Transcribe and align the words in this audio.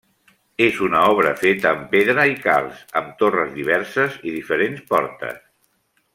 És 0.67 0.77
una 0.85 1.01
obra 1.09 1.33
feta 1.41 1.69
amb 1.73 1.83
pedra 1.91 2.25
i 2.31 2.33
calç, 2.47 2.79
amb 3.03 3.13
torres 3.21 3.53
diverses 3.59 4.19
i 4.31 4.35
diferents 4.39 4.81
portes. 4.95 5.39